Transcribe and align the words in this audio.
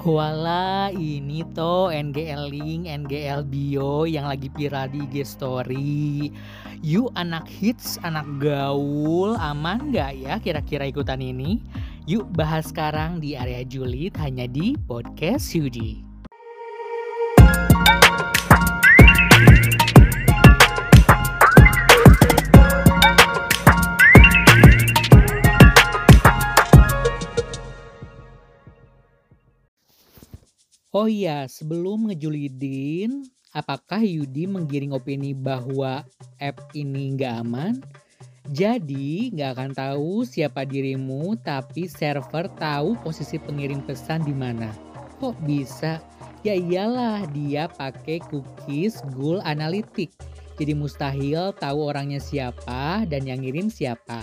Wala 0.00 0.88
ini 0.96 1.44
tuh 1.52 1.92
NGL 1.92 2.48
Link, 2.48 2.88
NGL 2.88 3.44
Bio 3.44 4.08
yang 4.08 4.32
lagi 4.32 4.48
viral 4.48 4.88
di 4.88 5.04
IG 5.04 5.28
Story. 5.28 6.32
Yuk 6.80 7.12
anak 7.20 7.44
hits, 7.44 8.00
anak 8.00 8.24
gaul, 8.40 9.36
aman 9.36 9.92
gak 9.92 10.16
ya 10.16 10.40
kira-kira 10.40 10.88
ikutan 10.88 11.20
ini? 11.20 11.60
Yuk 12.08 12.32
bahas 12.32 12.72
sekarang 12.72 13.20
di 13.20 13.36
area 13.36 13.60
julid 13.60 14.16
hanya 14.16 14.48
di 14.48 14.72
Podcast 14.88 15.52
Yudi. 15.52 16.09
Oh 31.00 31.08
iya, 31.08 31.48
sebelum 31.48 32.12
ngejulidin, 32.12 33.24
apakah 33.56 34.04
Yudi 34.04 34.44
menggiring 34.44 34.92
opini 34.92 35.32
bahwa 35.32 36.04
app 36.36 36.60
ini 36.76 37.16
nggak 37.16 37.40
aman? 37.40 37.80
Jadi 38.52 39.32
nggak 39.32 39.50
akan 39.56 39.70
tahu 39.72 40.28
siapa 40.28 40.68
dirimu, 40.68 41.40
tapi 41.40 41.88
server 41.88 42.52
tahu 42.60 43.00
posisi 43.00 43.40
pengirim 43.40 43.80
pesan 43.80 44.28
di 44.28 44.36
mana. 44.36 44.76
Kok 45.24 45.40
bisa? 45.48 46.04
Ya 46.44 46.52
iyalah 46.52 47.24
dia 47.32 47.72
pakai 47.72 48.20
cookies 48.28 49.00
Google 49.16 49.40
Analytics. 49.48 50.20
Jadi 50.60 50.76
mustahil 50.76 51.56
tahu 51.56 51.80
orangnya 51.80 52.20
siapa 52.20 53.08
dan 53.08 53.24
yang 53.24 53.40
ngirim 53.40 53.72
siapa 53.72 54.20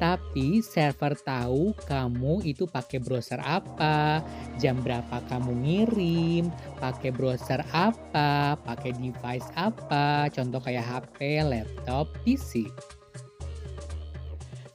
tapi 0.00 0.64
server 0.64 1.12
tahu 1.20 1.76
kamu 1.84 2.40
itu 2.48 2.64
pakai 2.64 2.98
browser 3.04 3.36
apa, 3.44 4.24
jam 4.56 4.80
berapa 4.80 5.20
kamu 5.28 5.52
ngirim, 5.60 6.48
pakai 6.80 7.12
browser 7.12 7.60
apa, 7.76 8.56
pakai 8.64 8.96
device 8.96 9.46
apa, 9.60 10.32
contoh 10.32 10.58
kayak 10.64 10.88
HP, 10.88 11.44
laptop, 11.44 12.08
PC. 12.24 12.72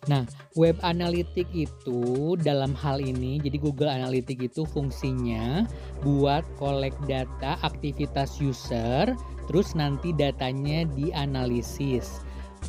Nah, 0.05 0.21
web 0.53 0.77
analytic 0.85 1.49
itu 1.49 2.37
dalam 2.37 2.77
hal 2.77 3.01
ini, 3.01 3.41
jadi 3.41 3.57
Google 3.57 3.89
Analytics 3.89 4.53
itu 4.53 4.61
fungsinya 4.69 5.65
buat 6.05 6.45
collect 6.61 7.01
data 7.09 7.57
aktivitas 7.65 8.37
user, 8.37 9.09
terus 9.49 9.73
nanti 9.73 10.13
datanya 10.13 10.85
dianalisis. 10.93 12.21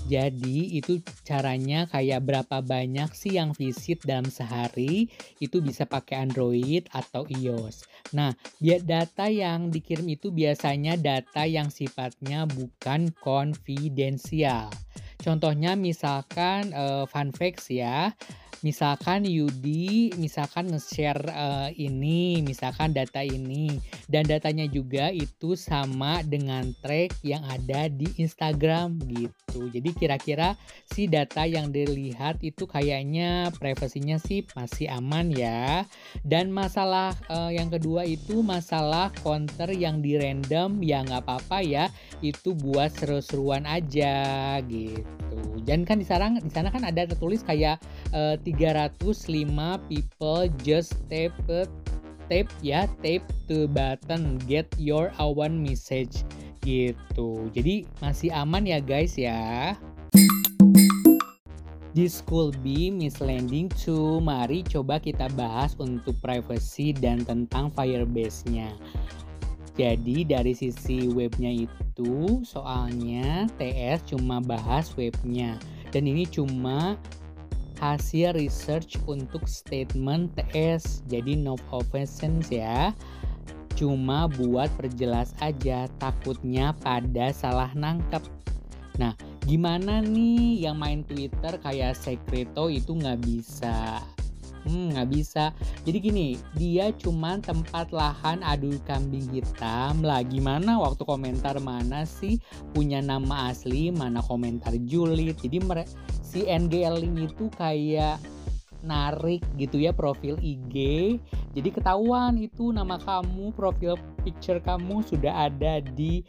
Jadi 0.04 0.76
itu 0.76 1.00
caranya 1.24 1.88
kayak 1.88 2.20
berapa 2.28 2.60
banyak 2.60 3.10
sih 3.16 3.40
yang 3.40 3.56
visit 3.56 4.04
dalam 4.04 4.28
sehari 4.28 5.08
itu 5.40 5.64
bisa 5.64 5.88
pakai 5.88 6.28
Android 6.28 6.84
atau 6.92 7.24
iOS. 7.26 7.88
Nah, 8.12 8.36
biar 8.60 8.84
data 8.84 9.32
yang 9.32 9.72
dikirim 9.72 10.06
itu 10.12 10.28
biasanya 10.28 11.00
data 11.00 11.48
yang 11.48 11.72
sifatnya 11.72 12.44
bukan 12.44 13.10
konfidensial. 13.24 14.68
Contohnya 15.26 15.74
misalkan 15.74 16.70
uh, 16.70 17.02
fun 17.10 17.34
facts 17.34 17.66
ya. 17.66 18.14
Misalkan 18.64 19.28
Yudi 19.28 20.14
misalkan 20.16 20.70
nge-share 20.72 21.22
uh, 21.28 21.68
ini 21.74 22.46
misalkan 22.46 22.94
data 22.94 23.26
ini. 23.26 23.82
Dan 24.06 24.30
datanya 24.30 24.70
juga 24.70 25.10
itu 25.10 25.58
sama 25.58 26.22
dengan 26.22 26.70
track 26.78 27.26
yang 27.26 27.42
ada 27.50 27.90
di 27.90 28.06
Instagram 28.22 29.02
gitu. 29.10 29.66
Jadi 29.66 29.90
kira-kira 29.98 30.54
si 30.86 31.10
data 31.10 31.42
yang 31.42 31.74
dilihat 31.74 32.38
itu 32.46 32.70
kayaknya 32.70 33.50
privasinya 33.58 34.22
sih 34.22 34.46
masih 34.54 34.94
aman 34.94 35.34
ya. 35.34 35.82
Dan 36.22 36.54
masalah 36.54 37.18
uh, 37.26 37.50
yang 37.50 37.66
kedua 37.66 38.06
itu 38.06 38.46
masalah 38.46 39.10
counter 39.26 39.74
yang 39.74 39.98
di 39.98 40.14
random 40.16 40.80
ya 40.86 41.02
nggak 41.02 41.26
apa-apa 41.26 41.66
ya. 41.66 41.84
Itu 42.22 42.54
buat 42.54 42.94
seru-seruan 42.94 43.66
aja 43.66 44.54
gitu 44.64 45.15
dan 45.66 45.82
kan 45.82 45.98
di 45.98 46.06
sana 46.06 46.38
di 46.38 46.48
sana 46.48 46.70
kan 46.70 46.86
ada 46.86 47.04
tertulis 47.10 47.42
kayak 47.42 47.82
uh, 48.14 48.38
305 48.40 49.18
people 49.90 50.46
just 50.62 50.94
tape 51.10 51.34
tape 52.30 52.50
ya 52.62 52.86
tape 53.02 53.26
to 53.50 53.66
button 53.70 54.38
get 54.46 54.66
your 54.78 55.10
own 55.18 55.58
message 55.58 56.22
gitu. 56.66 57.46
Jadi 57.54 57.86
masih 58.02 58.34
aman 58.34 58.66
ya 58.66 58.82
guys 58.82 59.14
ya. 59.14 59.74
Di 61.96 62.12
School 62.12 62.52
B 62.60 62.92
Miss 62.92 63.24
Landing 63.24 63.72
2 63.72 64.20
mari 64.20 64.60
coba 64.60 65.00
kita 65.00 65.32
bahas 65.32 65.72
untuk 65.80 66.12
privacy 66.20 66.92
dan 66.92 67.24
tentang 67.24 67.72
Firebase-nya 67.72 68.68
jadi 69.76 70.24
dari 70.24 70.56
sisi 70.56 71.12
webnya 71.12 71.52
itu 71.68 72.40
soalnya 72.48 73.44
TS 73.60 74.16
cuma 74.16 74.40
bahas 74.40 74.96
webnya. 74.96 75.60
Dan 75.92 76.08
ini 76.08 76.24
cuma 76.24 76.96
hasil 77.76 78.32
research 78.32 78.96
untuk 79.04 79.44
statement 79.44 80.32
TS 80.32 81.04
jadi 81.12 81.36
no 81.36 81.60
offense 81.68 82.48
ya. 82.48 82.96
Cuma 83.76 84.32
buat 84.32 84.72
perjelas 84.80 85.36
aja 85.44 85.84
takutnya 86.00 86.72
pada 86.80 87.28
salah 87.36 87.68
nangkep. 87.76 88.24
Nah 88.96 89.12
gimana 89.44 90.00
nih 90.00 90.64
yang 90.64 90.80
main 90.80 91.04
Twitter 91.04 91.60
kayak 91.60 92.00
Secreto 92.00 92.72
itu 92.72 92.96
nggak 92.96 93.20
bisa 93.20 94.00
Hmm, 94.66 94.90
nggak 94.90 95.08
bisa. 95.14 95.54
Jadi 95.86 95.98
gini, 96.02 96.28
dia 96.58 96.90
cuma 96.98 97.38
tempat 97.38 97.94
lahan 97.94 98.42
adu 98.42 98.74
kambing 98.82 99.30
hitam 99.30 100.02
lah. 100.02 100.26
Gimana 100.26 100.82
waktu 100.82 101.06
komentar 101.06 101.62
mana 101.62 102.02
sih 102.02 102.42
punya 102.74 102.98
nama 102.98 103.54
asli, 103.54 103.94
mana 103.94 104.18
komentar 104.18 104.74
julid. 104.90 105.38
Jadi 105.38 105.62
si 106.18 106.42
NGL 106.44 106.98
Link 106.98 107.32
itu 107.32 107.46
kayak 107.54 108.18
narik 108.82 109.42
gitu 109.54 109.78
ya 109.78 109.94
profil 109.94 110.38
IG. 110.42 110.74
Jadi 111.54 111.68
ketahuan 111.70 112.38
itu 112.38 112.74
nama 112.74 112.98
kamu, 112.98 113.54
profil 113.54 113.94
picture 114.26 114.58
kamu 114.62 115.02
sudah 115.06 115.50
ada 115.50 115.82
di 115.82 116.26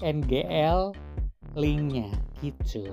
NGL 0.00 0.96
linknya 1.54 2.10
gitu. 2.42 2.90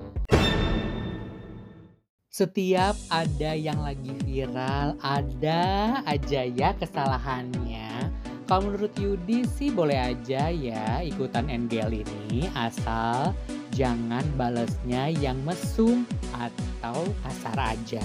Setiap 2.32 2.96
ada 3.12 3.52
yang 3.52 3.84
lagi 3.84 4.16
viral, 4.24 4.96
ada 5.04 6.00
aja 6.08 6.48
ya 6.48 6.72
kesalahannya. 6.80 8.08
Kalau 8.48 8.72
menurut 8.72 8.96
Yudi 8.96 9.44
sih 9.44 9.68
boleh 9.68 10.00
aja 10.00 10.48
ya 10.48 11.04
ikutan 11.04 11.44
NGL 11.52 11.92
ini 11.92 12.48
asal 12.56 13.36
jangan 13.76 14.24
balesnya 14.40 15.12
yang 15.12 15.44
mesum 15.44 16.08
atau 16.32 17.04
kasar 17.20 17.76
aja. 17.76 18.00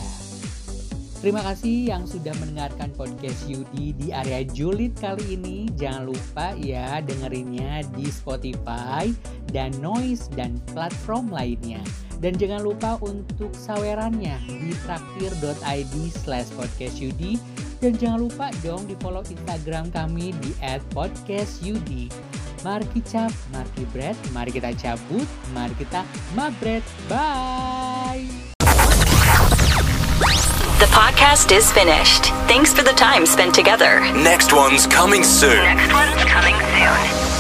Terima 1.23 1.39
kasih 1.47 1.95
yang 1.95 2.03
sudah 2.03 2.35
mendengarkan 2.43 2.91
podcast 2.99 3.47
Yudi 3.47 3.95
di 3.95 4.11
area 4.11 4.43
julid 4.43 4.91
kali 4.99 5.39
ini. 5.39 5.71
Jangan 5.79 6.03
lupa 6.03 6.51
ya 6.59 6.99
dengerinnya 6.99 7.87
di 7.95 8.11
Spotify 8.11 9.07
dan 9.55 9.71
Noise 9.79 10.27
dan 10.35 10.59
platform 10.75 11.31
lainnya. 11.31 11.79
Dan 12.17 12.33
jangan 12.33 12.65
lupa 12.65 12.97
untuk 13.05 13.53
sawerannya 13.53 14.41
di 14.49 14.73
traktir.id 14.85 15.93
slash 16.11 16.49
podcastudi. 16.57 17.37
Dan 17.77 17.93
jangan 17.93 18.25
lupa 18.25 18.49
dong 18.65 18.89
di 18.89 18.97
follow 18.97 19.21
Instagram 19.21 19.93
kami 19.93 20.33
di 20.41 20.51
@podcastyudi. 20.97 22.09
Mari 22.65 22.89
kita 22.89 23.29
mari 23.53 23.83
bread, 23.93 24.17
mari 24.33 24.49
kita 24.49 24.73
cabut, 24.73 25.29
mari 25.53 25.77
kita 25.77 26.01
mabret. 26.33 26.81
Bye! 27.05 28.25
The 30.81 30.89
podcast 30.89 31.53
is 31.53 31.69
finished. 31.69 32.33
Thanks 32.49 32.73
for 32.73 32.81
the 32.81 32.97
time 32.97 33.25
spent 33.29 33.53
together. 33.53 34.01
Next 34.13 34.53
one's 34.53 34.89
coming 34.89 35.21
soon. 35.21 35.61
Next 35.61 35.93
one's 35.93 36.25
coming 36.25 36.57
soon. 36.57 37.36